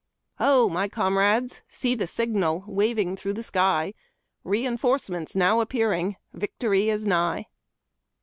"Ho! 0.39 0.67
my 0.67 0.89
comrades, 0.89 1.61
see 1.67 1.93
the 1.93 2.07
signal 2.07 2.63
Waving 2.65 3.15
tlirougli 3.17 3.35
the 3.35 3.43
sky; 3.43 3.93
Re 4.43 4.63
euforcements 4.63 5.35
now 5.35 5.59
appearing, 5.59 6.15
Victory 6.33 6.89
is 6.89 7.05
nigh." 7.05 7.45